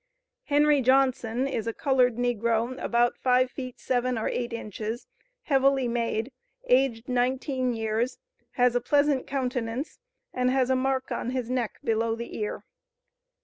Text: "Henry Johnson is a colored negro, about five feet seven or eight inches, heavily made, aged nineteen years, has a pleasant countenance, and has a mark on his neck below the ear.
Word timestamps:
"Henry 0.45 0.81
Johnson 0.81 1.45
is 1.45 1.67
a 1.67 1.73
colored 1.73 2.15
negro, 2.15 2.83
about 2.83 3.19
five 3.19 3.51
feet 3.51 3.79
seven 3.79 4.17
or 4.17 4.27
eight 4.27 4.51
inches, 4.51 5.05
heavily 5.43 5.87
made, 5.87 6.31
aged 6.67 7.07
nineteen 7.07 7.71
years, 7.71 8.17
has 8.53 8.73
a 8.75 8.81
pleasant 8.81 9.27
countenance, 9.27 9.99
and 10.33 10.49
has 10.49 10.71
a 10.71 10.75
mark 10.75 11.11
on 11.11 11.29
his 11.29 11.51
neck 11.51 11.77
below 11.83 12.15
the 12.15 12.35
ear. 12.35 12.65